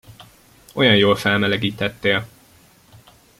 [0.73, 2.27] Olyan jól felmelegítettél!